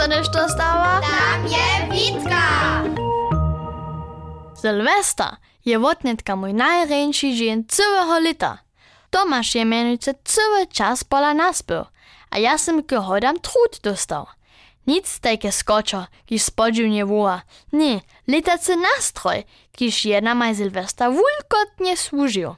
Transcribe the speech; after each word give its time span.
sa 0.00 0.06
nešto 0.08 0.48
stała? 0.48 1.00
Tam 1.00 1.44
je 1.44 1.68
Witka! 1.92 2.44
Sylwester 4.56 5.36
je 5.64 5.78
wotnetka 5.78 6.36
mój 6.36 6.54
najręjszy 6.54 7.34
dzień 7.34 7.64
całego 7.68 8.20
lata. 8.20 8.58
Tomasz 9.10 9.54
je 9.54 9.64
mianujce 9.64 10.14
cały 10.24 10.66
czas 10.66 11.04
pola 11.04 11.34
nas 11.34 11.62
był, 11.62 11.84
a 12.30 12.38
ja 12.38 12.58
sam 12.58 12.82
go 12.86 13.02
hodam 13.02 13.36
trud 13.40 13.80
dostał. 13.82 14.26
Nic 14.86 15.20
takie 15.20 15.52
skocza, 15.52 16.06
kiż 16.26 16.42
spodził 16.42 16.88
nie 16.88 17.06
woła. 17.06 17.42
Nie, 17.72 18.00
letacy 18.28 18.76
nastroj, 18.76 19.44
kiż 19.72 20.04
jedna 20.04 20.34
maj 20.34 20.56
Sylwester 20.56 21.12
wulkotnie 21.12 21.96
służył. 21.96 22.54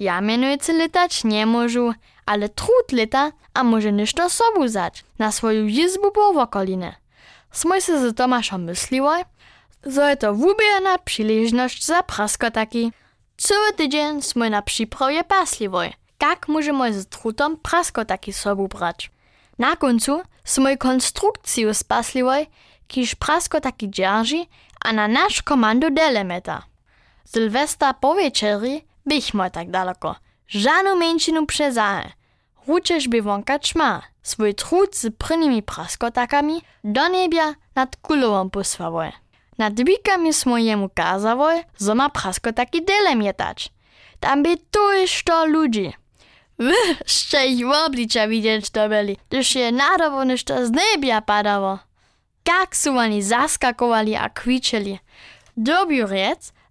Ja 0.00 0.20
mianujce 0.20 0.72
letać 0.72 1.24
nie 1.24 1.46
możu, 1.46 1.94
ale 2.26 2.48
trud 2.48 2.92
leta, 2.92 3.32
a 3.54 3.64
może 3.64 3.92
ništo 3.92 4.30
sobu 4.30 4.68
zać, 4.68 5.04
na 5.18 5.32
swoją 5.32 5.66
izbu 5.66 6.10
po 6.10 6.32
wokolinę. 6.32 6.94
Smoj 7.52 7.80
se 7.82 8.10
z 8.10 8.16
Tomaszem 8.16 8.64
myśliłoj, 8.64 9.22
zo 9.84 10.08
je 10.08 10.16
to 10.16 10.34
wubierna 10.34 10.98
przyleżność 10.98 11.86
za 11.86 12.02
praskotaki. 12.02 12.92
Cały 13.36 13.72
tydzień 13.72 14.22
smo 14.22 14.50
na 14.50 14.62
przyprawie 14.62 15.24
pasliwoj, 15.24 15.92
jak 16.22 16.48
możemy 16.48 16.92
z 16.92 17.06
trutom 17.06 17.56
praskotaki 17.56 18.32
sobu 18.32 18.68
brać. 18.68 19.10
Na 19.58 19.76
końcu 19.76 20.22
smo 20.44 20.68
konstrukcję 20.78 21.74
spasliwoj, 21.74 22.46
kiż 22.88 23.14
praskotaki 23.14 23.90
dzierży, 23.90 24.46
a 24.84 24.92
na 24.92 25.08
nasz 25.08 25.42
komando 25.42 25.90
delemeta. 25.90 26.62
Sylwesta 27.24 27.94
po 27.94 28.14
bychmo 29.06 29.50
tak 29.50 29.70
daleko, 29.70 30.16
żadną 30.48 30.96
męczinu 30.96 31.46
przezahe. 31.46 32.12
Ručež 32.66 33.08
by 33.08 33.22
wonka 33.22 33.58
čma, 33.58 34.02
svoj 34.22 34.54
trud 34.54 34.96
z 34.96 35.10
prvnimi 35.18 35.62
praskotakami 35.62 36.62
do 36.84 37.08
niebia 37.08 37.54
nad 37.74 37.96
kulową 37.96 38.50
posławoj. 38.50 39.12
Nad 39.58 39.74
wikami 39.74 40.32
smo 40.32 40.58
jemu 40.58 40.88
kazawoj, 40.88 41.64
zo 41.76 41.94
ma 41.94 42.08
praskotaki 42.08 42.84
dele 42.84 43.16
mietać. 43.16 43.72
Tam 44.20 44.42
by 44.42 44.56
tu 44.70 44.92
jeszcze 44.92 45.46
ludzi. 45.46 45.92
Jeszcze 46.58 47.38
w 47.56 47.86
oblicza 47.86 48.28
widzieć 48.28 48.70
to 48.70 48.88
byli, 48.88 49.16
gdyż 49.28 49.54
je 49.54 49.72
nadowo 49.72 50.24
nešto 50.24 50.66
z 50.66 50.70
niebia 50.70 51.20
padało. 51.20 51.78
Jak 52.48 52.76
su 52.76 52.90
oni 52.98 53.22
zaskakowali 53.22 54.16
a 54.16 54.28
kwiczyli. 54.28 54.98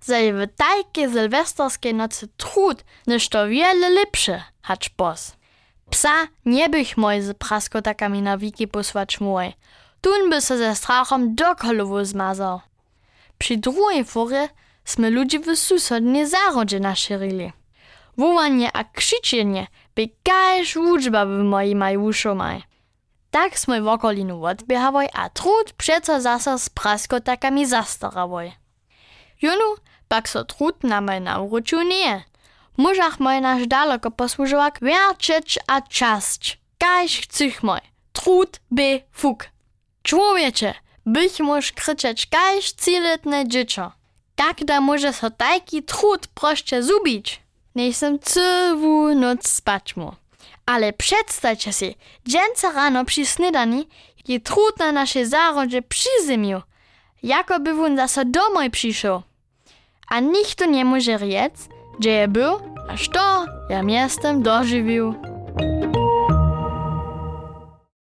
W 0.08 0.48
tajkie 0.56 1.10
sylwesterskiej 1.10 1.94
nocy 1.94 2.28
trud 2.38 2.84
nešto 3.08 3.48
wiele 3.48 3.90
lepsze, 3.90 4.44
hacz 4.62 4.90
pos. 4.90 5.36
Psa 5.90 6.28
nie 6.46 6.70
bych 6.70 6.98
moj 6.98 7.22
z 7.22 7.38
praskotakami 7.38 8.22
na 8.22 8.38
wiki 8.38 8.68
posłać 8.68 9.20
mój. 9.20 9.54
Tun 10.02 10.30
by 10.30 10.42
se 10.42 10.58
ze 10.58 10.76
strachom 10.76 11.36
do 11.36 11.56
zmazał. 12.04 12.62
Przy 13.38 13.58
drugiej 13.58 14.06
furze 14.06 14.50
sme 14.86 15.10
ludzi 15.10 15.40
w 15.40 15.56
susodnie 15.56 16.28
zarodzie 16.28 16.80
naszyrili. 16.80 17.52
Wołanie 18.18 18.70
a 18.74 18.84
krzyczenie 18.84 19.68
by 19.96 20.10
każ 20.24 20.76
wuczba 20.76 21.26
w 21.26 21.30
mojej 21.30 21.76
maj 21.76 21.98
uszomaj. 21.98 22.64
Tak 23.32 23.60
sme 23.60 23.82
w 23.82 23.88
okolinu 23.88 24.46
odbiehawoj, 24.46 25.08
a 25.14 25.30
trud 25.30 25.74
przeco 25.78 26.22
zasa 26.22 26.58
z 26.58 26.70
praskotakami 26.70 27.66
zastarawoj. 27.66 28.52
Junu 29.42 29.76
pak 30.10 30.30
so 30.30 30.44
trud 30.44 30.84
na 30.84 31.02
moj 31.02 31.22
nauczył 31.22 31.82
nie. 31.82 32.24
Mužach 32.78 33.20
moj 33.20 33.42
naš 33.42 33.68
daleko 33.68 34.12
posłużołak 34.12 34.80
wierczyć 34.82 35.60
a 35.68 35.82
czasć. 35.82 36.60
Kaž 36.78 37.22
chcych 37.22 37.64
moj. 37.64 37.82
Trud 38.14 38.60
by 38.72 39.02
fuk. 39.12 39.46
Człowiecze, 40.04 40.74
bych 41.06 41.40
móż 41.40 41.72
krzyczeć 41.72 42.26
kaž 42.26 42.72
ciletne 42.72 43.48
dziecko. 43.48 43.92
Jak 44.40 44.66
da 44.66 44.82
może 44.82 45.14
so 45.14 45.30
taki 45.30 45.84
trud 45.84 46.28
proście 46.28 46.84
zubić? 46.84 47.42
Nie 47.76 47.94
sam 47.94 48.20
całą 48.20 49.16
noc 49.16 49.48
spać 49.48 49.96
mu. 49.96 50.16
Ale 50.66 50.94
przedstawcie 50.94 51.74
si, 51.74 51.96
dzięca 52.26 52.72
rano 52.72 53.06
przy 53.06 53.26
snydani, 53.26 53.88
je 54.28 54.40
trud 54.40 54.80
na 54.80 54.92
nasze 54.92 55.26
zarodzie 55.26 55.82
przyzymił. 55.82 56.62
Jakoby 57.24 57.74
wun 57.74 57.98
zase 57.98 58.26
domoj 58.26 58.70
przyszł. 58.70 59.22
A 60.10 60.18
nikto 60.18 60.66
nemôže 60.66 61.22
riec, 61.22 61.54
že 62.02 62.10
je 62.10 62.26
byl 62.26 62.58
a 62.90 62.98
što 62.98 63.46
ja 63.70 63.86
miestem 63.86 64.42
doživil. 64.42 65.14